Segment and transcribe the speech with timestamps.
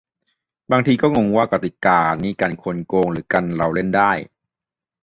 [0.71, 4.11] "บางทีก็งงว่ากติกานี่กันคนโกง หรือกันเราเล่นได้"